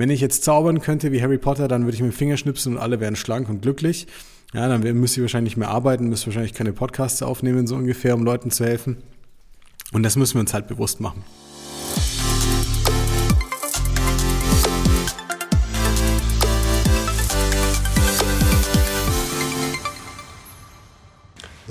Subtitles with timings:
[0.00, 2.72] Wenn ich jetzt zaubern könnte wie Harry Potter, dann würde ich mit dem Finger schnipsen
[2.72, 4.06] und alle wären schlank und glücklich.
[4.54, 8.14] Ja, dann müsste ich wahrscheinlich nicht mehr arbeiten, müsste wahrscheinlich keine Podcasts aufnehmen, so ungefähr,
[8.14, 8.96] um Leuten zu helfen.
[9.92, 11.22] Und das müssen wir uns halt bewusst machen.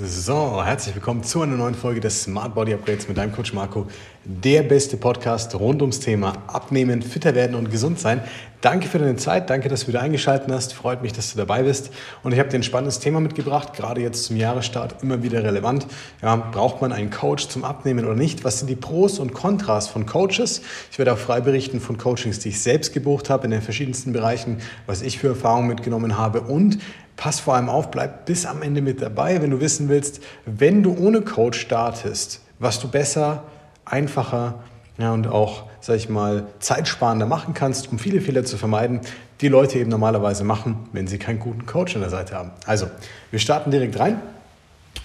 [0.02, 3.86] So, herzlich willkommen zu einer neuen Folge des Smart Body Upgrades mit deinem Coach Marco.
[4.24, 8.22] Der beste Podcast rund ums Thema Abnehmen, fitter werden und gesund sein.
[8.62, 10.72] Danke für deine Zeit, danke, dass du wieder eingeschaltet hast.
[10.72, 11.90] Freut mich, dass du dabei bist.
[12.22, 15.86] Und ich habe dir ein spannendes Thema mitgebracht, gerade jetzt zum Jahresstart immer wieder relevant.
[16.22, 18.42] Ja, braucht man einen Coach zum Abnehmen oder nicht?
[18.42, 20.62] Was sind die Pros und Kontras von Coaches?
[20.90, 24.14] Ich werde auch frei berichten von Coachings, die ich selbst gebucht habe in den verschiedensten
[24.14, 26.78] Bereichen, was ich für Erfahrungen mitgenommen habe und
[27.20, 30.82] pass vor allem auf, bleib bis am Ende mit dabei, wenn du wissen willst, wenn
[30.82, 33.42] du ohne Coach startest, was du besser,
[33.84, 34.54] einfacher
[34.96, 39.00] ja, und auch, sag ich mal, zeitsparender machen kannst, um viele Fehler zu vermeiden,
[39.42, 42.52] die Leute eben normalerweise machen, wenn sie keinen guten Coach an der Seite haben.
[42.64, 42.86] Also,
[43.30, 44.22] wir starten direkt rein.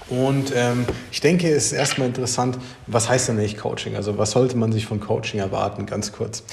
[0.07, 3.95] Und ähm, ich denke, es ist erstmal interessant, was heißt denn eigentlich Coaching?
[3.95, 6.43] Also was sollte man sich von Coaching erwarten, ganz kurz.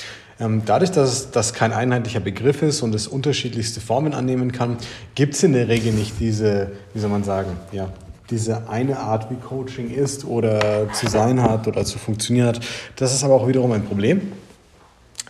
[0.43, 4.77] Ähm, dadurch, dass das kein einheitlicher Begriff ist und es unterschiedlichste Formen annehmen kann,
[5.15, 7.91] gibt es in der Regel nicht diese, wie soll man sagen, ja,
[8.29, 12.61] diese eine Art, wie Coaching ist oder zu sein hat oder zu funktionieren hat.
[12.97, 14.33] Das ist aber auch wiederum ein Problem.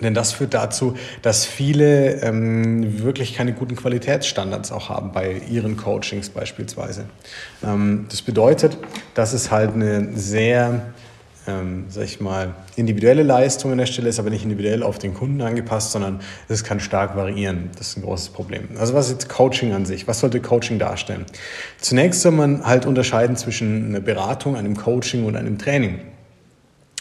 [0.01, 5.77] Denn das führt dazu, dass viele ähm, wirklich keine guten Qualitätsstandards auch haben bei ihren
[5.77, 7.05] Coachings beispielsweise.
[7.63, 8.79] Ähm, das bedeutet,
[9.15, 10.93] dass es halt eine sehr
[11.47, 15.15] ähm, sag ich mal, individuelle Leistung an der Stelle ist aber nicht individuell auf den
[15.15, 17.71] Kunden angepasst, sondern es kann stark variieren.
[17.77, 18.69] Das ist ein großes Problem.
[18.79, 20.07] Also was ist jetzt Coaching an sich?
[20.07, 21.25] Was sollte Coaching darstellen?
[21.81, 26.01] Zunächst soll man halt unterscheiden zwischen einer Beratung, einem Coaching und einem Training.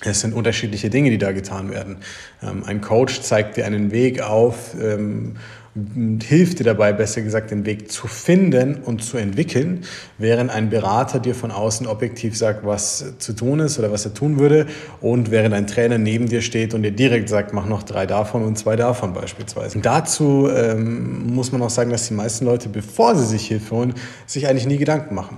[0.04, 1.98] Es sind unterschiedliche Dinge, die da getan werden.
[2.42, 5.36] Ähm, ein Coach zeigt dir einen Weg auf ähm,
[5.74, 9.86] hilft dir dabei, besser gesagt, den Weg zu finden und zu entwickeln,
[10.18, 14.14] während ein Berater dir von außen objektiv sagt, was zu tun ist oder was er
[14.14, 14.66] tun würde
[15.00, 18.44] und während ein Trainer neben dir steht und dir direkt sagt, mach noch drei davon
[18.44, 19.78] und zwei davon beispielsweise.
[19.78, 23.76] Und dazu ähm, muss man auch sagen, dass die meisten Leute, bevor sie sich Hilfe
[23.76, 23.94] holen,
[24.26, 25.38] sich eigentlich nie Gedanken machen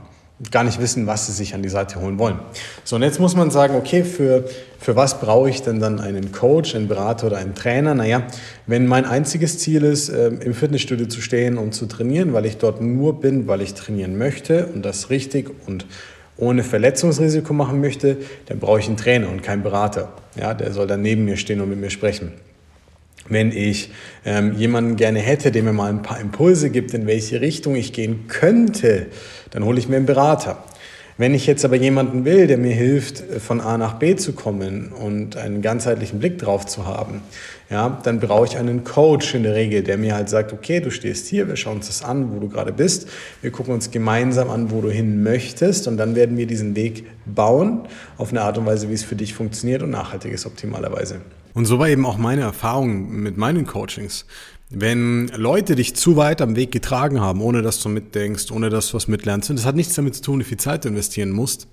[0.52, 2.40] gar nicht wissen, was sie sich an die Seite holen wollen.
[2.84, 4.46] So, und jetzt muss man sagen, okay, für,
[4.80, 7.94] für was brauche ich denn dann einen Coach, einen Berater oder einen Trainer?
[7.94, 8.24] Naja,
[8.68, 12.58] wenn mein einziges Ziel ist, ähm, im Fitnessstudio zu stehen und zu trainieren, weil ich
[12.58, 15.86] dort nur bin, weil ich trainieren möchte und das richtig und
[16.36, 18.18] ohne Verletzungsrisiko machen möchte,
[18.48, 20.12] dann brauche ich einen Trainer und keinen Berater.
[20.36, 22.32] Ja, der soll dann neben mir stehen und mit mir sprechen.
[23.30, 23.92] Wenn ich
[24.26, 27.94] ähm, jemanden gerne hätte, der mir mal ein paar Impulse gibt, in welche Richtung ich
[27.94, 29.08] gehen könnte,
[29.52, 30.64] dann hole ich mir einen Berater.
[31.16, 34.92] Wenn ich jetzt aber jemanden will, der mir hilft, von A nach B zu kommen
[34.92, 37.22] und einen ganzheitlichen Blick drauf zu haben,
[37.70, 40.90] ja, dann brauche ich einen Coach in der Regel, der mir halt sagt, okay, du
[40.90, 43.08] stehst hier, wir schauen uns das an, wo du gerade bist,
[43.44, 47.06] wir gucken uns gemeinsam an, wo du hin möchtest und dann werden wir diesen Weg
[47.28, 47.82] bauen
[48.18, 51.22] auf eine Art und Weise, wie es für dich funktioniert und nachhaltig ist optimalerweise.
[51.54, 54.26] Und so war eben auch meine Erfahrung mit meinen Coachings.
[54.76, 58.88] Wenn Leute dich zu weit am Weg getragen haben, ohne dass du mitdenkst, ohne dass
[58.90, 61.30] du was mitlernst, und das hat nichts damit zu tun, wie viel Zeit du investieren
[61.30, 61.68] musst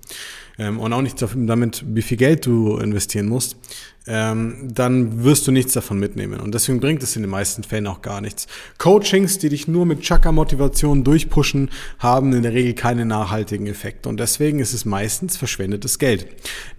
[0.59, 3.57] ähm, und auch nichts damit, wie viel Geld du investieren musst,
[4.05, 6.39] ähm, dann wirst du nichts davon mitnehmen.
[6.39, 8.45] Und deswegen bringt es in den meisten Fällen auch gar nichts.
[8.77, 14.09] Coachings, die dich nur mit Chakra-Motivation durchpushen, haben in der Regel keine nachhaltigen Effekte.
[14.09, 16.27] Und deswegen ist es meistens verschwendetes Geld.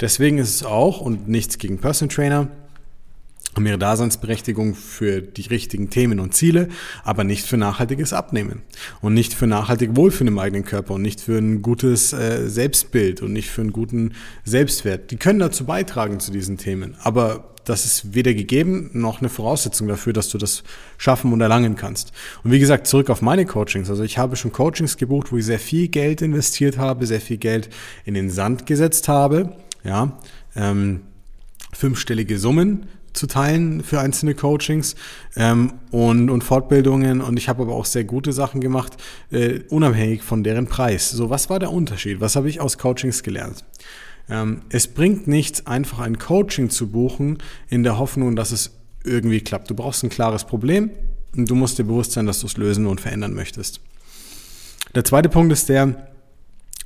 [0.00, 2.48] Deswegen ist es auch, und nichts gegen Personal Trainer,
[3.54, 6.68] haben ihre Daseinsberechtigung für die richtigen Themen und Ziele,
[7.04, 8.62] aber nicht für nachhaltiges Abnehmen
[9.00, 13.20] und nicht für nachhaltig Wohlfühlen im eigenen Körper und nicht für ein gutes äh, Selbstbild
[13.20, 14.14] und nicht für einen guten
[14.44, 15.10] Selbstwert.
[15.10, 19.86] Die können dazu beitragen zu diesen Themen, aber das ist weder gegeben noch eine Voraussetzung
[19.86, 20.64] dafür, dass du das
[20.98, 22.12] schaffen und erlangen kannst.
[22.42, 23.88] Und wie gesagt, zurück auf meine Coachings.
[23.88, 27.36] Also ich habe schon Coachings gebucht, wo ich sehr viel Geld investiert habe, sehr viel
[27.36, 27.69] Geld
[28.04, 30.19] in den Sand gesetzt habe, ja,
[30.56, 31.02] ähm,
[31.72, 34.95] fünfstellige Summen zu teilen für einzelne Coachings
[35.37, 37.20] ähm, und, und Fortbildungen.
[37.20, 38.97] Und ich habe aber auch sehr gute Sachen gemacht,
[39.31, 41.11] äh, unabhängig von deren Preis.
[41.11, 42.20] So, was war der Unterschied?
[42.20, 43.64] Was habe ich aus Coachings gelernt?
[44.29, 47.38] Ähm, es bringt nichts, einfach ein Coaching zu buchen,
[47.69, 48.70] in der Hoffnung, dass es
[49.05, 49.70] irgendwie klappt.
[49.70, 50.91] Du brauchst ein klares Problem
[51.37, 53.81] und du musst dir bewusst sein, dass du es lösen und verändern möchtest.
[54.94, 56.12] Der zweite Punkt ist der,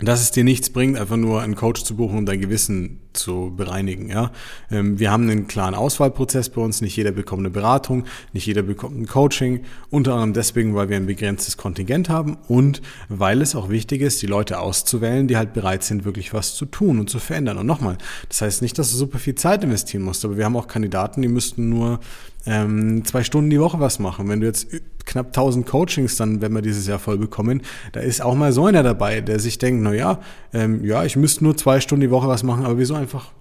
[0.00, 3.52] dass es dir nichts bringt, einfach nur einen Coach zu buchen und dein Gewissen zu
[3.56, 4.10] bereinigen.
[4.10, 4.30] Ja?
[4.70, 6.82] Ähm, wir haben einen klaren Auswahlprozess bei uns.
[6.82, 8.04] Nicht jeder bekommt eine Beratung,
[8.34, 9.64] nicht jeder bekommt ein Coaching.
[9.88, 14.20] Unter anderem deswegen, weil wir ein begrenztes Kontingent haben und weil es auch wichtig ist,
[14.20, 17.56] die Leute auszuwählen, die halt bereit sind, wirklich was zu tun und zu verändern.
[17.56, 17.96] Und nochmal,
[18.28, 21.22] das heißt nicht, dass du super viel Zeit investieren musst, aber wir haben auch Kandidaten,
[21.22, 22.00] die müssten nur
[22.46, 24.28] ähm, zwei Stunden die Woche was machen.
[24.28, 24.68] Wenn du jetzt
[25.04, 27.62] knapp 1000 Coachings dann, wenn wir dieses Jahr voll bekommen,
[27.92, 30.20] da ist auch mal so einer dabei, der sich denkt, na ja,
[30.52, 33.32] ähm, ja, ich müsste nur zwei Stunden die Woche was machen, aber wieso einfach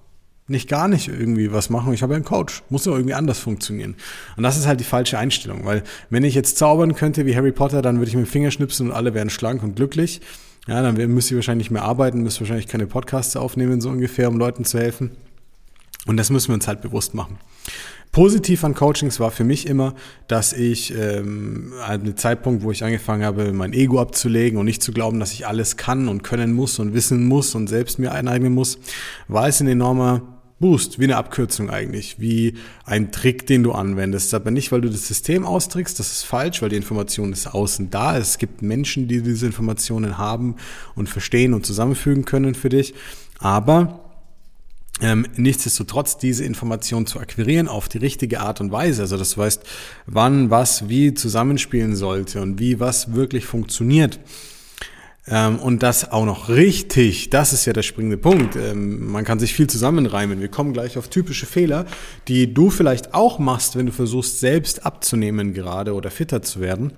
[0.48, 1.94] nicht gar nicht irgendwie was machen.
[1.94, 2.64] Ich habe ja einen Coach.
[2.70, 3.96] Muss ja irgendwie anders funktionieren.
[4.38, 7.52] Und das ist halt die falsche Einstellung, weil wenn ich jetzt zaubern könnte wie Harry
[7.52, 10.22] Potter, dann würde ich mit dem Finger schnipsen und alle wären schlank und glücklich.
[10.68, 14.38] Ja, dann müsste ich wahrscheinlich mehr arbeiten, müsste wahrscheinlich keine Podcasts aufnehmen, so ungefähr, um
[14.38, 15.12] Leuten zu helfen.
[16.06, 17.38] Und das müssen wir uns halt bewusst machen.
[18.12, 19.94] Positiv an Coachings war für mich immer,
[20.30, 24.94] dass ich ähm, an Zeitpunkt, wo ich angefangen habe, mein Ego abzulegen und nicht zu
[24.94, 28.54] glauben, dass ich alles kann und können muss und wissen muss und selbst mir eineignen
[28.54, 28.78] muss,
[29.28, 30.22] war es ein enormer
[30.60, 32.54] Boost, wie eine Abkürzung eigentlich, wie
[32.86, 34.34] ein Trick, den du anwendest.
[34.34, 37.90] Aber nicht, weil du das System austrickst, das ist falsch, weil die Information ist außen
[37.90, 38.18] da.
[38.18, 40.56] Es gibt Menschen, die diese Informationen haben
[40.96, 42.94] und verstehen und zusammenfügen können für dich.
[43.40, 44.05] Aber
[45.02, 49.02] ähm, nichtsdestotrotz diese Information zu akquirieren auf die richtige Art und Weise.
[49.02, 49.64] Also das heißt,
[50.06, 54.20] wann was wie zusammenspielen sollte und wie was wirklich funktioniert.
[55.28, 58.56] Ähm, und das auch noch richtig, das ist ja der springende Punkt.
[58.56, 60.40] Ähm, man kann sich viel zusammenreimen.
[60.40, 61.86] Wir kommen gleich auf typische Fehler,
[62.28, 66.94] die du vielleicht auch machst, wenn du versuchst, selbst abzunehmen gerade oder fitter zu werden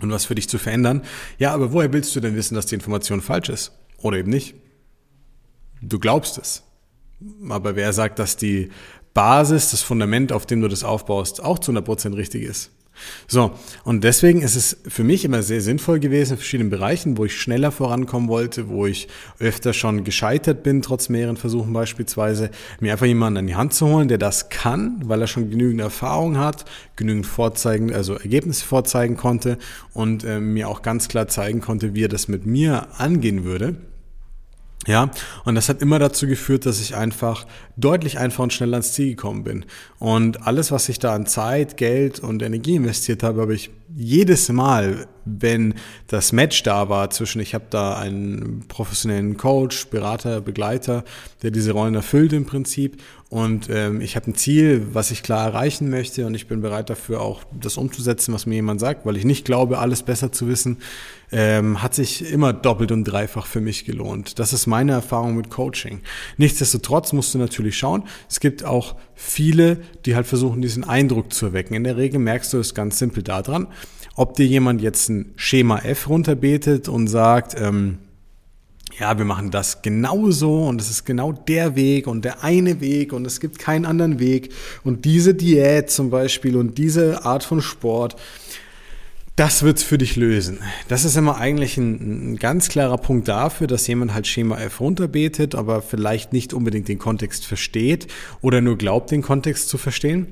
[0.00, 1.02] und was für dich zu verändern.
[1.38, 3.72] Ja, aber woher willst du denn wissen, dass die Information falsch ist?
[3.98, 4.54] Oder eben nicht?
[5.82, 6.62] Du glaubst es.
[7.48, 8.70] Aber wer sagt, dass die
[9.14, 12.70] Basis, das Fundament, auf dem du das aufbaust, auch zu 100% richtig ist?
[13.26, 13.52] So,
[13.84, 17.40] und deswegen ist es für mich immer sehr sinnvoll gewesen in verschiedenen Bereichen, wo ich
[17.40, 22.50] schneller vorankommen wollte, wo ich öfter schon gescheitert bin, trotz mehreren Versuchen beispielsweise,
[22.80, 25.80] mir einfach jemanden an die Hand zu holen, der das kann, weil er schon genügend
[25.80, 26.64] Erfahrung hat,
[26.96, 29.58] genügend vorzeigen, also Ergebnisse vorzeigen konnte
[29.92, 33.76] und äh, mir auch ganz klar zeigen konnte, wie er das mit mir angehen würde.
[34.86, 35.10] Ja,
[35.44, 37.46] und das hat immer dazu geführt, dass ich einfach
[37.76, 39.64] deutlich einfacher und schneller ans Ziel gekommen bin.
[39.98, 44.48] Und alles, was ich da an Zeit, Geld und Energie investiert habe, habe ich jedes
[44.48, 45.74] Mal, wenn
[46.06, 51.02] das Match da war zwischen, ich habe da einen professionellen Coach, Berater, Begleiter,
[51.42, 55.48] der diese Rollen erfüllt im Prinzip und ähm, ich habe ein Ziel, was ich klar
[55.48, 59.16] erreichen möchte und ich bin bereit dafür auch das umzusetzen, was mir jemand sagt, weil
[59.16, 60.78] ich nicht glaube, alles besser zu wissen,
[61.32, 64.38] ähm, hat sich immer doppelt und dreifach für mich gelohnt.
[64.38, 66.00] Das ist meine Erfahrung mit Coaching.
[66.38, 71.46] Nichtsdestotrotz musst du natürlich schauen, es gibt auch viele, die halt versuchen, diesen Eindruck zu
[71.46, 71.74] erwecken.
[71.74, 73.66] In der Regel merkst du es ganz simpel daran,
[74.14, 77.98] ob dir jemand jetzt ein Schema F runterbetet und sagt, ähm,
[78.98, 83.12] ja, wir machen das genauso und es ist genau der Weg und der eine Weg
[83.12, 84.52] und es gibt keinen anderen Weg
[84.84, 88.14] und diese Diät zum Beispiel und diese Art von Sport,
[89.38, 90.58] das wird's für dich lösen.
[90.88, 94.80] Das ist immer eigentlich ein, ein, ganz klarer Punkt dafür, dass jemand halt Schema F
[94.80, 98.08] runterbetet, aber vielleicht nicht unbedingt den Kontext versteht
[98.40, 100.26] oder nur glaubt, den Kontext zu verstehen.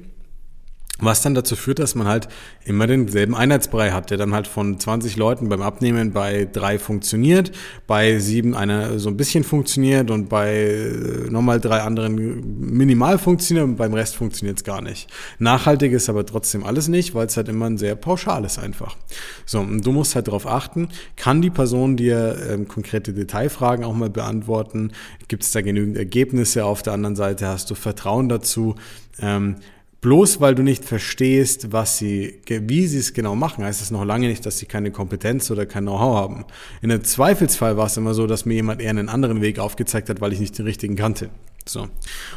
[0.99, 2.27] Was dann dazu führt, dass man halt
[2.65, 7.53] immer denselben Einheitsbrei hat, der dann halt von 20 Leuten beim Abnehmen bei drei funktioniert,
[7.87, 12.15] bei sieben einer so ein bisschen funktioniert und bei äh, nochmal drei anderen
[12.59, 15.11] minimal funktioniert und beim Rest funktioniert es gar nicht.
[15.39, 18.97] Nachhaltig ist aber trotzdem alles nicht, weil es halt immer ein sehr pauschal ist einfach.
[19.45, 23.95] So, und du musst halt darauf achten, kann die Person dir ähm, konkrete Detailfragen auch
[23.95, 24.93] mal beantworten?
[25.29, 26.65] Gibt es da genügend Ergebnisse?
[26.65, 28.77] Auf der anderen Seite hast du Vertrauen dazu?
[29.21, 29.57] Ähm,
[30.07, 34.05] Bloß weil du nicht verstehst, was sie, wie sie es genau machen, heißt es noch
[34.05, 36.45] lange nicht, dass sie keine Kompetenz oder kein Know-how haben.
[36.81, 40.09] In einem Zweifelsfall war es immer so, dass mir jemand eher einen anderen Weg aufgezeigt
[40.09, 41.31] hat, weil ich nicht den richtigen kannte.
[41.67, 41.89] So.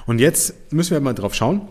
[0.08, 1.62] Und jetzt müssen wir mal drauf schauen.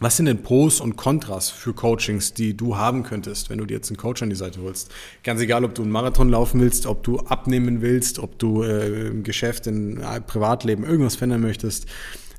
[0.00, 3.74] Was sind denn Pros und Kontras für Coachings, die du haben könntest, wenn du dir
[3.74, 4.90] jetzt einen Coach an die Seite holst?
[5.22, 9.08] Ganz egal, ob du einen Marathon laufen willst, ob du abnehmen willst, ob du äh,
[9.08, 11.86] im Geschäft, im Privatleben irgendwas verändern möchtest.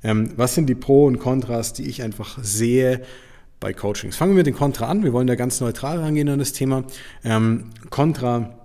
[0.04, 3.02] Ähm, was sind die Pro und Kontras, die ich einfach sehe
[3.60, 4.16] bei Coachings?
[4.16, 5.04] Fangen wir mit den Kontra an.
[5.04, 6.84] Wir wollen da ganz neutral rangehen an das Thema.
[7.24, 8.58] Ähm, Kontra,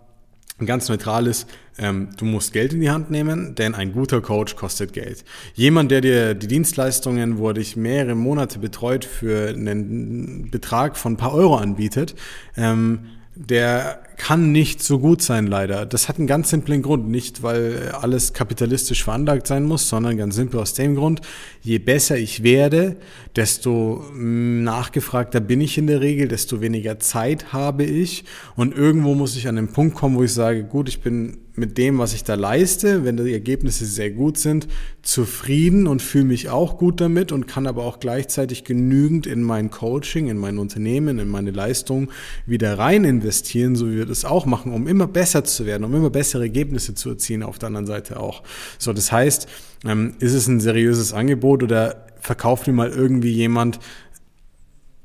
[0.64, 1.47] ganz neutrales,
[1.78, 5.25] ähm, du musst Geld in die Hand nehmen, denn ein guter Coach kostet Geld.
[5.54, 11.12] Jemand, der dir die Dienstleistungen, wo er dich mehrere Monate betreut, für einen Betrag von
[11.12, 12.16] ein paar Euro anbietet,
[12.57, 15.87] ähm, der kann nicht so gut sein, leider.
[15.87, 17.08] Das hat einen ganz simplen Grund.
[17.08, 21.22] Nicht, weil alles kapitalistisch veranlagt sein muss, sondern ganz simpel aus dem Grund,
[21.62, 22.96] je besser ich werde,
[23.37, 28.25] desto nachgefragter bin ich in der Regel, desto weniger Zeit habe ich.
[28.56, 31.76] Und irgendwo muss ich an den Punkt kommen, wo ich sage, gut, ich bin mit
[31.76, 34.68] dem, was ich da leiste, wenn die Ergebnisse sehr gut sind,
[35.02, 39.70] zufrieden und fühle mich auch gut damit und kann aber auch gleichzeitig genügend in mein
[39.70, 42.10] Coaching, in mein Unternehmen, in meine Leistung
[42.46, 45.94] wieder rein investieren, so wie wir das auch machen, um immer besser zu werden, um
[45.94, 48.42] immer bessere Ergebnisse zu erzielen, auf der anderen Seite auch.
[48.78, 49.48] So, das heißt,
[49.86, 53.78] ähm, ist es ein seriöses Angebot oder verkauft mir mal irgendwie jemand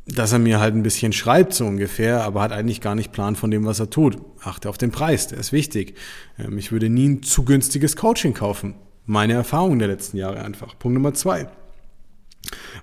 [0.05, 3.35] dass er mir halt ein bisschen schreibt, so ungefähr, aber hat eigentlich gar nicht Plan
[3.35, 4.17] von dem, was er tut.
[4.41, 5.95] Achte auf den Preis, der ist wichtig.
[6.37, 8.75] Ähm, ich würde nie ein zu günstiges Coaching kaufen.
[9.05, 10.77] Meine Erfahrung der letzten Jahre einfach.
[10.77, 11.47] Punkt Nummer zwei.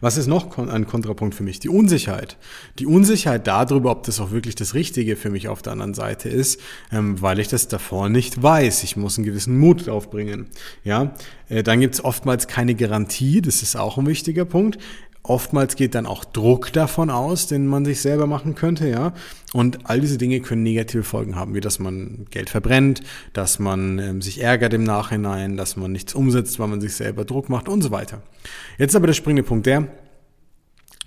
[0.00, 1.60] Was ist noch ein Kontrapunkt für mich?
[1.60, 2.38] Die Unsicherheit.
[2.78, 6.28] Die Unsicherheit darüber, ob das auch wirklich das Richtige für mich auf der anderen Seite
[6.28, 8.82] ist, ähm, weil ich das davor nicht weiß.
[8.84, 10.46] Ich muss einen gewissen Mut aufbringen.
[10.84, 11.14] Ja,
[11.48, 13.42] äh, dann gibt es oftmals keine Garantie.
[13.42, 14.78] Das ist auch ein wichtiger Punkt.
[15.22, 19.12] Oftmals geht dann auch Druck davon aus, den man sich selber machen könnte, ja.
[19.52, 23.98] Und all diese Dinge können negative Folgen haben, wie dass man Geld verbrennt, dass man
[23.98, 27.68] ähm, sich ärgert im Nachhinein, dass man nichts umsetzt, weil man sich selber Druck macht
[27.68, 28.22] und so weiter.
[28.78, 29.88] Jetzt aber der springende Punkt der,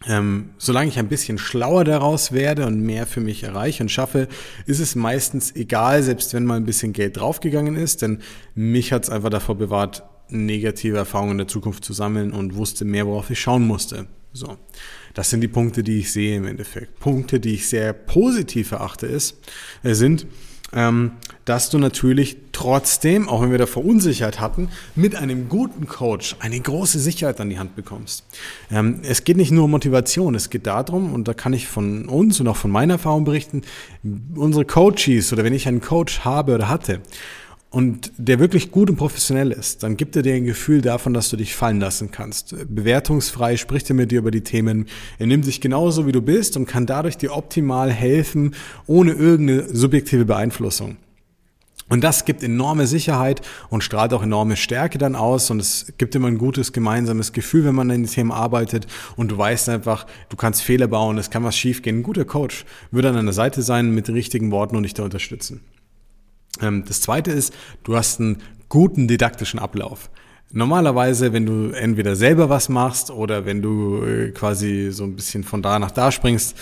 [0.05, 4.27] ähm, solange ich ein bisschen schlauer daraus werde und mehr für mich erreiche und schaffe,
[4.65, 8.19] ist es meistens egal, selbst wenn mal ein bisschen Geld draufgegangen ist, denn
[8.53, 12.85] mich hat es einfach davor bewahrt, negative Erfahrungen in der Zukunft zu sammeln und wusste
[12.85, 14.07] mehr, worauf ich schauen musste.
[14.33, 14.57] So.
[15.13, 16.99] Das sind die Punkte, die ich sehe im Endeffekt.
[16.99, 19.37] Punkte, die ich sehr positiv erachte, ist,
[19.83, 20.25] äh, sind,
[20.75, 21.11] ähm,
[21.45, 26.59] dass du natürlich trotzdem, auch wenn wir da Verunsicherheit hatten, mit einem guten Coach eine
[26.59, 28.25] große Sicherheit an die Hand bekommst.
[28.71, 32.07] Ähm, es geht nicht nur um Motivation, es geht darum, und da kann ich von
[32.07, 33.61] uns und auch von meiner Erfahrung berichten,
[34.35, 37.01] unsere Coaches oder wenn ich einen Coach habe oder hatte,
[37.73, 41.31] und der wirklich gut und professionell ist, dann gibt er dir ein Gefühl davon, dass
[41.31, 42.55] du dich fallen lassen kannst.
[42.69, 44.85] Bewertungsfrei spricht er mit dir über die Themen.
[45.17, 48.53] Er nimmt dich genauso, wie du bist und kann dadurch dir optimal helfen,
[48.85, 50.97] ohne irgendeine subjektive Beeinflussung.
[51.89, 56.13] Und das gibt enorme Sicherheit und strahlt auch enorme Stärke dann aus und es gibt
[56.13, 60.05] immer ein gutes gemeinsames Gefühl, wenn man in den Themen arbeitet und du weißt einfach,
[60.29, 62.01] du kannst Fehler bauen, es kann was schiefgehen.
[62.01, 65.01] Ein guter Coach würde an deiner Seite sein mit den richtigen Worten und dich da
[65.01, 65.61] unterstützen.
[66.61, 70.09] Ähm, das zweite ist, du hast einen guten didaktischen Ablauf.
[70.51, 75.43] Normalerweise, wenn du entweder selber was machst oder wenn du äh, quasi so ein bisschen
[75.43, 76.55] von da nach da springst,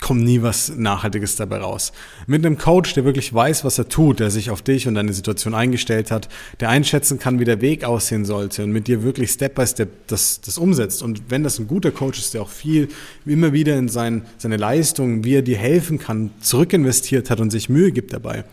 [0.00, 1.92] kommt nie was Nachhaltiges dabei raus.
[2.26, 5.12] Mit einem Coach, der wirklich weiß, was er tut, der sich auf dich und deine
[5.12, 6.28] Situation eingestellt hat,
[6.60, 10.06] der einschätzen kann, wie der Weg aussehen sollte und mit dir wirklich Step by Step
[10.08, 11.02] das, das umsetzt.
[11.02, 12.88] Und wenn das ein guter Coach ist, der auch viel
[13.24, 17.68] immer wieder in sein, seine Leistung, wie er dir helfen kann, zurückinvestiert hat und sich
[17.68, 18.44] Mühe gibt dabei,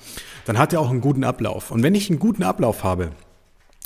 [0.45, 1.71] dann hat er auch einen guten Ablauf.
[1.71, 3.11] Und wenn ich einen guten Ablauf habe,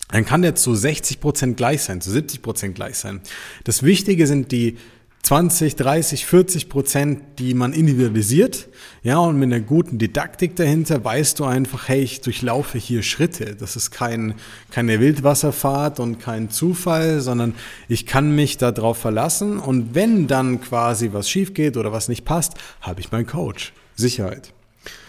[0.10, 3.22] dann kann der zu 60 Prozent gleich sein, zu 70 Prozent gleich sein.
[3.66, 4.78] Das Wichtige sind die
[5.24, 8.70] 20, 30, 40 Prozent, die man individualisiert.
[9.04, 13.58] Ja, und mit einer guten Didaktik dahinter weißt du einfach, hey, ich durchlaufe hier Schritte.
[13.58, 14.36] Das ist kein,
[14.72, 17.56] keine Wildwasserfahrt und kein Zufall, sondern
[17.90, 19.60] ich kann mich darauf verlassen.
[19.60, 23.74] Und wenn dann quasi was schief geht oder was nicht passt, habe ich meinen Coach.
[23.98, 24.54] Sicherheit.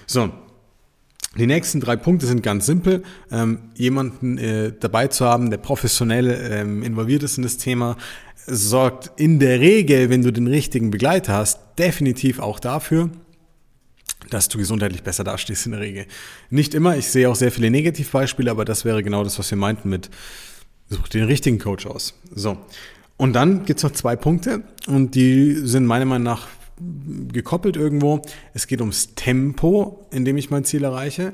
[0.07, 0.33] So,
[1.39, 3.03] die nächsten drei Punkte sind ganz simpel.
[3.31, 7.97] Ähm, jemanden äh, dabei zu haben, der professionell ähm, involviert ist in das Thema,
[8.47, 13.11] sorgt in der Regel, wenn du den richtigen Begleiter hast, definitiv auch dafür,
[14.31, 16.07] dass du gesundheitlich besser dastehst in der Regel.
[16.51, 19.59] Nicht immer, ich sehe auch sehr viele Negativbeispiele, aber das wäre genau das, was wir
[19.59, 20.11] meinten mit
[20.89, 22.15] such den richtigen Coach aus.
[22.35, 22.59] So.
[23.17, 26.47] Und dann gibt's noch zwei Punkte und die sind meiner Meinung nach
[27.33, 28.23] gekoppelt irgendwo.
[28.55, 31.33] Es geht ums Tempo, in dem ich mein Ziel erreiche.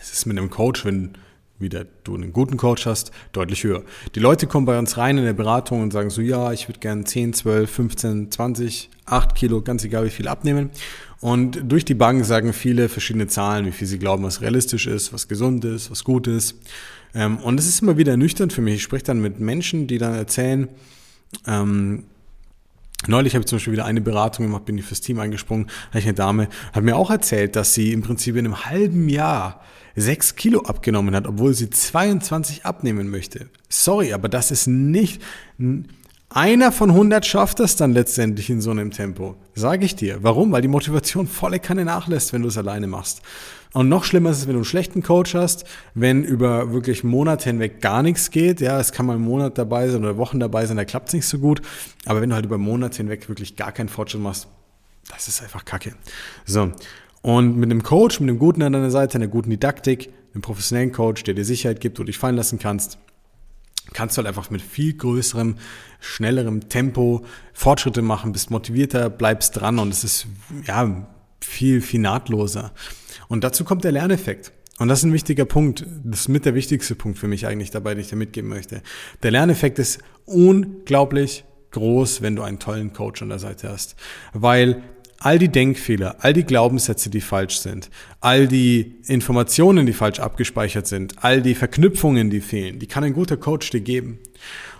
[0.00, 1.12] Es ist mit einem Coach, wenn
[1.60, 3.82] wieder du einen guten Coach hast, deutlich höher.
[4.14, 6.80] Die Leute kommen bei uns rein in der Beratung und sagen so, ja, ich würde
[6.80, 10.70] gerne 10, 12, 15, 20, 8 Kilo, ganz egal wie viel abnehmen.
[11.20, 15.12] Und durch die Bank sagen viele verschiedene Zahlen, wie viel sie glauben, was realistisch ist,
[15.12, 16.56] was gesund ist, was gut ist.
[17.14, 18.76] Ähm, und es ist immer wieder nüchtern für mich.
[18.76, 20.68] Ich spreche dann mit Menschen, die dann erzählen,
[21.46, 22.04] ähm,
[23.06, 25.98] Neulich habe ich zum Beispiel wieder eine Beratung gemacht, bin ich fürs Team eingesprungen, habe
[26.00, 29.62] ich eine Dame, hat mir auch erzählt, dass sie im Prinzip in einem halben Jahr
[29.96, 33.48] sechs Kilo abgenommen hat, obwohl sie 22 abnehmen möchte.
[33.68, 35.22] Sorry, aber das ist nicht,
[36.32, 39.34] einer von 100 schafft das dann letztendlich in so einem Tempo.
[39.54, 40.22] Sage ich dir.
[40.22, 40.52] Warum?
[40.52, 43.20] Weil die Motivation volle Kanne nachlässt, wenn du es alleine machst.
[43.72, 47.50] Und noch schlimmer ist es, wenn du einen schlechten Coach hast, wenn über wirklich Monate
[47.50, 48.60] hinweg gar nichts geht.
[48.60, 51.14] Ja, es kann mal ein Monat dabei sein oder Wochen dabei sein, da klappt es
[51.14, 51.62] nicht so gut.
[52.06, 54.46] Aber wenn du halt über Monate hinweg wirklich gar keinen Fortschritt machst,
[55.12, 55.94] das ist einfach Kacke.
[56.46, 56.70] So.
[57.22, 60.92] Und mit einem Coach, mit einem guten an deiner Seite, einer guten Didaktik, einem professionellen
[60.92, 62.98] Coach, der dir Sicherheit gibt, wo du dich fallen lassen kannst,
[63.92, 65.56] kannst du halt einfach mit viel größerem,
[66.00, 70.26] schnellerem Tempo Fortschritte machen, bist motivierter, bleibst dran und es ist
[70.66, 71.06] ja
[71.40, 72.72] viel, viel nahtloser.
[73.28, 74.52] Und dazu kommt der Lerneffekt.
[74.78, 75.84] Und das ist ein wichtiger Punkt.
[76.04, 78.82] Das ist mit der wichtigste Punkt für mich eigentlich dabei, den ich dir mitgeben möchte.
[79.22, 83.94] Der Lerneffekt ist unglaublich groß, wenn du einen tollen Coach an der Seite hast.
[84.32, 84.82] Weil
[85.20, 90.86] all die Denkfehler, all die Glaubenssätze, die falsch sind, all die Informationen, die falsch abgespeichert
[90.86, 94.18] sind, all die Verknüpfungen, die fehlen, die kann ein guter Coach dir geben.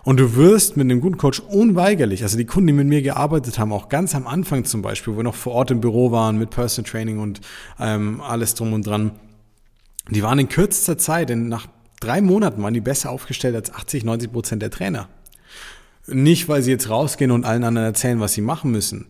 [0.02, 3.58] Und du wirst mit einem guten Coach unweigerlich, also die Kunden, die mit mir gearbeitet
[3.58, 6.38] haben, auch ganz am Anfang zum Beispiel, wo wir noch vor Ort im Büro waren
[6.38, 7.42] mit Personal Training und
[7.78, 9.12] ähm, alles drum und dran,
[10.08, 11.68] die waren in kürzester Zeit, denn nach
[12.00, 15.10] drei Monaten waren die besser aufgestellt als 80, 90 Prozent der Trainer.
[16.06, 19.06] Nicht, weil sie jetzt rausgehen und allen anderen erzählen, was sie machen müssen,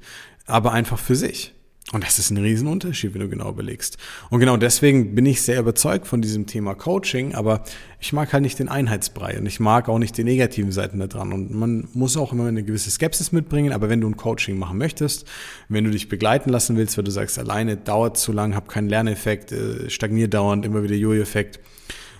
[0.47, 1.55] aber einfach für sich.
[1.93, 3.99] Und das ist ein Riesenunterschied, wenn du genau überlegst.
[4.29, 7.65] Und genau deswegen bin ich sehr überzeugt von diesem Thema Coaching, aber
[7.99, 11.09] ich mag halt nicht den Einheitsbrei und ich mag auch nicht die negativen Seiten da
[11.09, 11.33] dran.
[11.33, 14.79] Und man muss auch immer eine gewisse Skepsis mitbringen, aber wenn du ein Coaching machen
[14.79, 15.27] möchtest,
[15.69, 18.89] wenn du dich begleiten lassen willst, weil du sagst, alleine dauert zu lang, hab keinen
[18.89, 21.59] Lerneffekt, äh, stagniert dauernd, immer wieder Jojo-Effekt,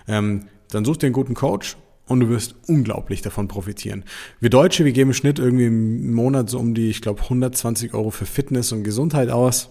[0.09, 1.77] ähm, dann such dir einen guten Coach
[2.11, 4.03] und du wirst unglaublich davon profitieren.
[4.39, 7.93] Wir Deutsche, wir geben im Schnitt irgendwie im Monat so um die, ich glaube, 120
[7.93, 9.69] Euro für Fitness und Gesundheit aus.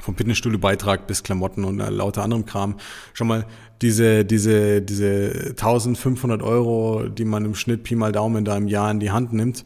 [0.00, 2.76] Vom Fitnessstudio-Beitrag bis Klamotten und lauter anderem Kram.
[3.12, 3.46] Schon mal
[3.82, 8.90] diese, diese, diese 1500 Euro, die man im Schnitt Pi mal Daumen da im Jahr
[8.90, 9.64] in die Hand nimmt.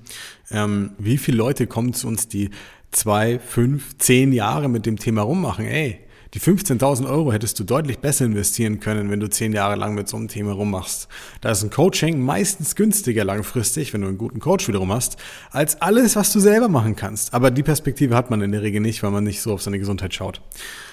[0.50, 2.50] Ähm, wie viele Leute kommen zu uns, die
[2.90, 5.64] zwei, fünf, zehn Jahre mit dem Thema rummachen?
[5.64, 6.00] Ey,
[6.36, 10.06] die 15.000 Euro hättest du deutlich besser investieren können, wenn du zehn Jahre lang mit
[10.06, 11.08] so einem Thema rummachst.
[11.40, 15.16] Da ist ein Coaching meistens günstiger langfristig, wenn du einen guten Coach wiederum hast,
[15.50, 17.32] als alles, was du selber machen kannst.
[17.32, 19.78] Aber die Perspektive hat man in der Regel nicht, weil man nicht so auf seine
[19.78, 20.42] Gesundheit schaut.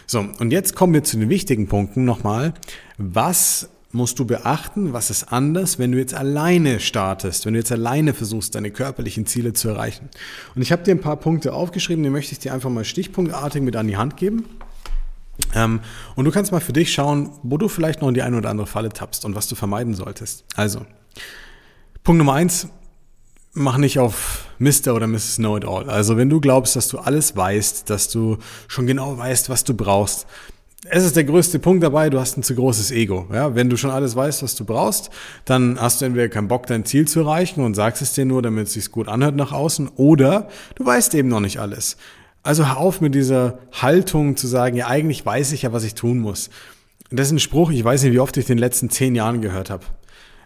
[0.08, 2.54] So, und jetzt kommen wir zu den wichtigen Punkten nochmal.
[2.98, 7.72] Was musst du beachten, was ist anders, wenn du jetzt alleine startest, wenn du jetzt
[7.74, 10.10] alleine versuchst, deine körperlichen Ziele zu erreichen.
[10.56, 13.62] Und ich habe dir ein paar Punkte aufgeschrieben, die möchte ich dir einfach mal stichpunktartig
[13.62, 14.46] mit an die Hand geben.
[15.56, 15.82] Ähm,
[16.16, 18.50] und du kannst mal für dich schauen, wo du vielleicht noch in die eine oder
[18.50, 20.46] andere Falle tappst und was du vermeiden solltest.
[20.56, 20.86] Also,
[22.04, 22.68] Punkt Nummer eins,
[23.54, 24.94] mach nicht auf Mr.
[24.94, 25.38] oder Mrs.
[25.38, 25.90] Know-it-all.
[25.90, 29.74] Also, wenn du glaubst, dass du alles weißt, dass du schon genau weißt, was du
[29.74, 30.28] brauchst,
[30.90, 33.28] es ist der größte Punkt dabei, du hast ein zu großes Ego.
[33.32, 35.12] Ja, wenn du schon alles weißt, was du brauchst,
[35.46, 38.42] dann hast du entweder keinen Bock, dein Ziel zu erreichen und sagst es dir nur,
[38.42, 41.96] damit es sich gut anhört nach außen, oder du weißt eben noch nicht alles.
[42.44, 45.96] Also hör auf mit dieser Haltung zu sagen, ja, eigentlich weiß ich ja, was ich
[45.96, 46.50] tun muss.
[47.10, 49.70] Das ist ein Spruch, ich weiß nicht, wie oft ich den letzten zehn Jahren gehört
[49.70, 49.86] habe.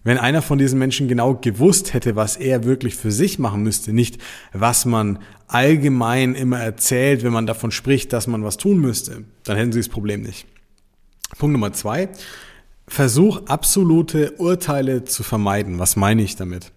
[0.03, 3.93] Wenn einer von diesen Menschen genau gewusst hätte, was er wirklich für sich machen müsste,
[3.93, 4.21] nicht
[4.53, 9.57] was man allgemein immer erzählt, wenn man davon spricht, dass man was tun müsste, dann
[9.57, 10.45] hätten sie das Problem nicht.
[11.38, 12.10] Punkt Nummer zwei.
[12.88, 15.79] Versuch absolute Urteile zu vermeiden.
[15.79, 16.71] Was meine ich damit?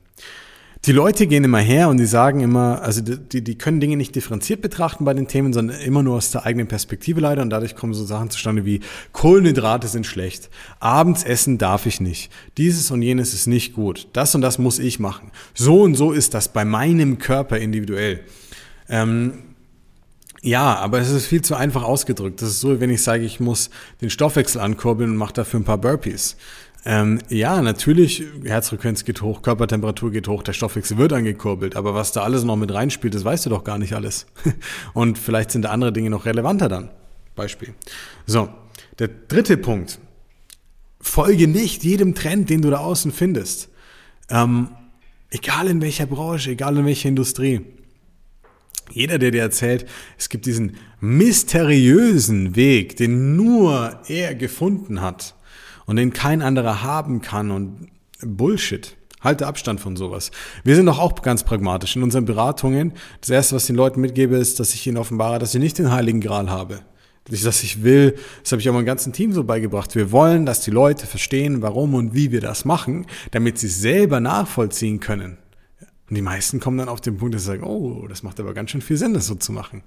[0.87, 4.15] Die Leute gehen immer her und die sagen immer, also die, die können Dinge nicht
[4.15, 7.77] differenziert betrachten bei den Themen, sondern immer nur aus der eigenen Perspektive leider und dadurch
[7.77, 8.81] kommen so Sachen zustande wie
[9.13, 14.35] Kohlenhydrate sind schlecht, abends essen darf ich nicht, dieses und jenes ist nicht gut, das
[14.35, 15.33] und das muss ich machen.
[15.53, 18.21] So und so ist das bei meinem Körper individuell.
[18.89, 19.35] Ähm,
[20.43, 22.41] ja, aber es ist viel zu einfach ausgedrückt.
[22.41, 23.69] Das ist so, wenn ich sage, ich muss
[24.01, 26.37] den Stoffwechsel ankurbeln und mache dafür ein paar Burpees.
[26.85, 32.13] Ähm, ja, natürlich, Herzfrequenz geht hoch, Körpertemperatur geht hoch, der Stoffwechsel wird angekurbelt, aber was
[32.13, 34.27] da alles noch mit reinspielt, das weißt du doch gar nicht alles.
[34.95, 36.91] Und vielleicht sind da andere Dinge noch relevanter dann.
[37.37, 37.75] Beispiel.
[38.27, 38.49] So,
[38.99, 39.99] der dritte Punkt.
[41.01, 43.71] Folge nicht jedem Trend, den du da außen findest.
[44.29, 44.69] Ähm,
[45.31, 47.63] egal in welcher Branche, egal in welcher Industrie.
[48.93, 49.87] Jeder, der dir erzählt,
[50.19, 55.35] es gibt diesen mysteriösen Weg, den nur er gefunden hat,
[55.91, 57.89] und den kein anderer haben kann und
[58.23, 58.97] Bullshit.
[59.23, 60.31] Halte Abstand von sowas.
[60.63, 61.97] Wir sind doch auch ganz pragmatisch.
[61.97, 65.41] In unseren Beratungen, das erste, was ich den Leuten mitgebe, ist, dass ich ihnen offenbare,
[65.41, 66.79] dass ich nicht den Heiligen Gral habe.
[67.29, 69.97] Dass ich will, das habe ich auch meinem ganzen Team so beigebracht.
[69.97, 74.21] Wir wollen, dass die Leute verstehen, warum und wie wir das machen, damit sie selber
[74.21, 75.39] nachvollziehen können.
[76.09, 78.55] Und die meisten kommen dann auf den Punkt, dass sie sagen, oh, das macht aber
[78.55, 79.83] ganz schön viel Sinn, das so zu machen.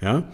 [0.00, 0.24] Ja?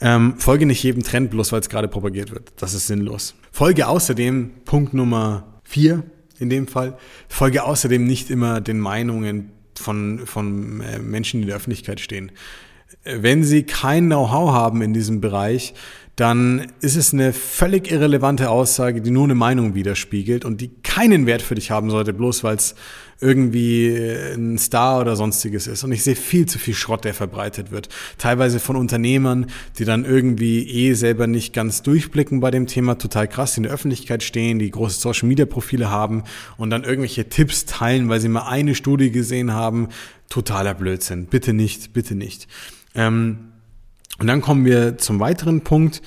[0.00, 2.52] Ähm, folge nicht jedem Trend, bloß weil es gerade propagiert wird.
[2.56, 3.34] Das ist sinnlos.
[3.52, 6.02] Folge außerdem, Punkt Nummer vier
[6.38, 6.96] in dem Fall,
[7.28, 12.32] folge außerdem nicht immer den Meinungen von, von äh, Menschen, die in der Öffentlichkeit stehen.
[13.04, 15.74] Wenn sie kein Know-how haben in diesem Bereich,
[16.16, 21.24] dann ist es eine völlig irrelevante Aussage, die nur eine Meinung widerspiegelt und die keinen
[21.26, 22.74] Wert für dich haben sollte, bloß weil es
[23.20, 23.94] irgendwie
[24.34, 25.84] ein Star oder sonstiges ist.
[25.84, 27.88] Und ich sehe viel zu viel Schrott, der verbreitet wird.
[28.18, 29.46] Teilweise von Unternehmern,
[29.78, 33.72] die dann irgendwie eh selber nicht ganz durchblicken bei dem Thema, total krass in der
[33.72, 36.24] Öffentlichkeit stehen, die große Social Media Profile haben
[36.56, 39.88] und dann irgendwelche Tipps teilen, weil sie mal eine Studie gesehen haben.
[40.28, 41.26] Totaler Blödsinn.
[41.26, 42.46] Bitte nicht, bitte nicht.
[42.94, 43.50] Ähm,
[44.18, 46.02] und dann kommen wir zum weiteren Punkt.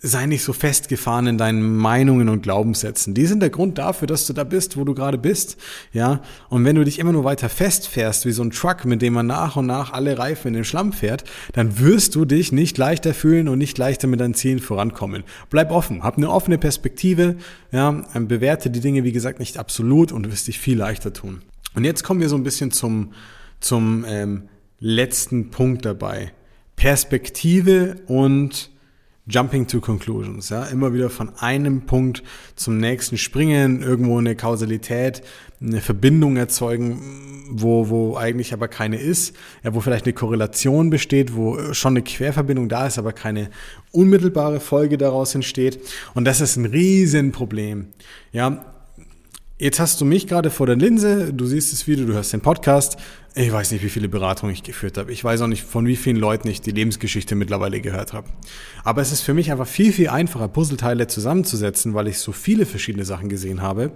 [0.00, 3.14] Sei nicht so festgefahren in deinen Meinungen und Glaubenssätzen.
[3.14, 5.56] Die sind der Grund dafür, dass du da bist, wo du gerade bist.
[5.92, 6.22] Ja.
[6.48, 9.26] Und wenn du dich immer nur weiter festfährst, wie so ein Truck, mit dem man
[9.26, 13.12] nach und nach alle Reifen in den Schlamm fährt, dann wirst du dich nicht leichter
[13.12, 15.24] fühlen und nicht leichter mit deinen Zielen vorankommen.
[15.50, 17.36] Bleib offen, hab eine offene Perspektive,
[17.72, 21.42] ja, bewerte die Dinge, wie gesagt, nicht absolut und wirst dich viel leichter tun.
[21.74, 23.12] Und jetzt kommen wir so ein bisschen zum,
[23.58, 26.32] zum ähm, letzten Punkt dabei.
[26.76, 28.70] Perspektive und
[29.30, 32.22] Jumping to Conclusions, ja, immer wieder von einem Punkt
[32.56, 35.22] zum nächsten springen, irgendwo eine Kausalität,
[35.60, 41.34] eine Verbindung erzeugen, wo, wo eigentlich aber keine ist, ja, wo vielleicht eine Korrelation besteht,
[41.36, 43.50] wo schon eine Querverbindung da ist, aber keine
[43.92, 45.78] unmittelbare Folge daraus entsteht.
[46.14, 47.88] Und das ist ein Riesenproblem.
[48.32, 48.77] Ja,
[49.60, 52.40] Jetzt hast du mich gerade vor der Linse, du siehst das Video, du hörst den
[52.40, 52.96] Podcast.
[53.34, 55.10] Ich weiß nicht, wie viele Beratungen ich geführt habe.
[55.10, 58.28] Ich weiß auch nicht, von wie vielen Leuten ich die Lebensgeschichte mittlerweile gehört habe.
[58.84, 62.66] Aber es ist für mich einfach viel, viel einfacher, Puzzleteile zusammenzusetzen, weil ich so viele
[62.66, 63.90] verschiedene Sachen gesehen habe.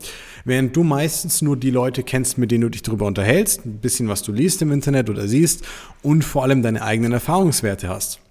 [0.45, 4.09] Während du meistens nur die Leute kennst, mit denen du dich darüber unterhältst, ein bisschen
[4.09, 5.65] was du liest im Internet oder siehst
[6.03, 8.22] und vor allem deine eigenen Erfahrungswerte hast.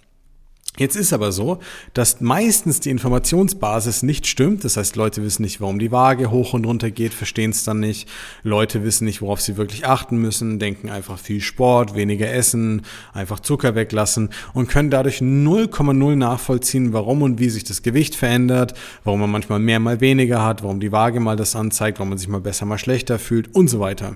[0.77, 1.59] Jetzt ist aber so,
[1.93, 4.63] dass meistens die Informationsbasis nicht stimmt.
[4.63, 7.81] Das heißt, Leute wissen nicht, warum die Waage hoch und runter geht, verstehen es dann
[7.81, 8.07] nicht.
[8.43, 13.41] Leute wissen nicht, worauf sie wirklich achten müssen, denken einfach viel Sport, weniger essen, einfach
[13.41, 19.19] Zucker weglassen und können dadurch 0,0 nachvollziehen, warum und wie sich das Gewicht verändert, warum
[19.19, 22.29] man manchmal mehr, mal weniger hat, warum die Waage mal das anzeigt, warum man sich
[22.29, 24.15] mal besser, mal schlechter fühlt und so weiter.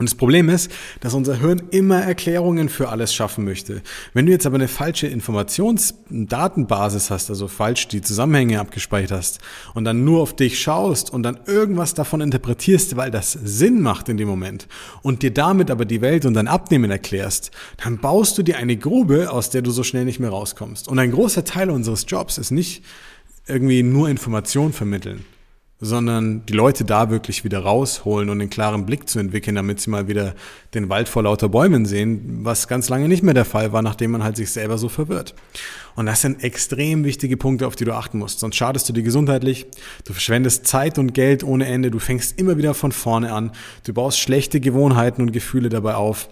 [0.00, 3.82] Und das Problem ist, dass unser Hirn immer Erklärungen für alles schaffen möchte.
[4.14, 9.40] Wenn du jetzt aber eine falsche Informationsdatenbasis hast, also falsch die Zusammenhänge abgespeichert hast
[9.74, 14.08] und dann nur auf dich schaust und dann irgendwas davon interpretierst, weil das Sinn macht
[14.08, 14.68] in dem Moment
[15.02, 17.50] und dir damit aber die Welt und dein Abnehmen erklärst,
[17.84, 20.88] dann baust du dir eine Grube, aus der du so schnell nicht mehr rauskommst.
[20.88, 22.82] Und ein großer Teil unseres Jobs ist nicht
[23.46, 25.26] irgendwie nur Information vermitteln
[25.80, 29.88] sondern die Leute da wirklich wieder rausholen und einen klaren Blick zu entwickeln, damit sie
[29.88, 30.34] mal wieder
[30.74, 34.10] den Wald vor lauter Bäumen sehen, was ganz lange nicht mehr der Fall war, nachdem
[34.10, 35.34] man halt sich selber so verwirrt.
[35.96, 38.40] Und das sind extrem wichtige Punkte, auf die du achten musst.
[38.40, 39.66] Sonst schadest du dir gesundheitlich,
[40.04, 43.52] du verschwendest Zeit und Geld ohne Ende, du fängst immer wieder von vorne an,
[43.84, 46.28] du baust schlechte Gewohnheiten und Gefühle dabei auf.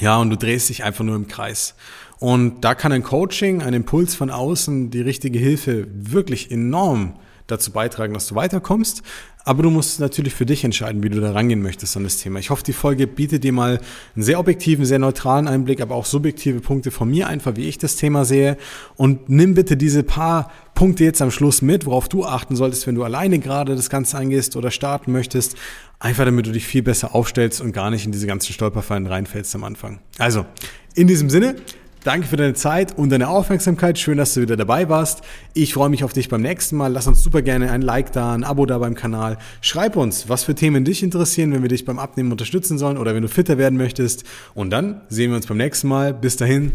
[0.00, 1.74] Ja, und du drehst dich einfach nur im Kreis.
[2.18, 7.14] Und da kann ein Coaching, ein Impuls von außen, die richtige Hilfe wirklich enorm
[7.46, 9.02] dazu beitragen, dass du weiterkommst.
[9.46, 12.38] Aber du musst natürlich für dich entscheiden, wie du da rangehen möchtest an das Thema.
[12.38, 13.78] Ich hoffe, die Folge bietet dir mal
[14.14, 17.76] einen sehr objektiven, sehr neutralen Einblick, aber auch subjektive Punkte von mir einfach, wie ich
[17.76, 18.56] das Thema sehe.
[18.96, 22.94] Und nimm bitte diese paar Punkte jetzt am Schluss mit, worauf du achten solltest, wenn
[22.94, 25.56] du alleine gerade das Ganze angehst oder starten möchtest.
[25.98, 29.54] Einfach damit du dich viel besser aufstellst und gar nicht in diese ganzen Stolperfallen reinfällst
[29.54, 30.00] am Anfang.
[30.18, 30.46] Also,
[30.94, 31.56] in diesem Sinne,
[32.04, 33.98] Danke für deine Zeit und deine Aufmerksamkeit.
[33.98, 35.22] Schön, dass du wieder dabei warst.
[35.54, 36.92] Ich freue mich auf dich beim nächsten Mal.
[36.92, 39.38] Lass uns super gerne ein Like da, ein Abo da beim Kanal.
[39.62, 43.14] Schreib uns, was für Themen dich interessieren, wenn wir dich beim Abnehmen unterstützen sollen oder
[43.14, 44.24] wenn du fitter werden möchtest.
[44.52, 46.12] Und dann sehen wir uns beim nächsten Mal.
[46.12, 46.72] Bis dahin,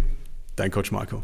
[0.56, 1.22] dein Coach Marco.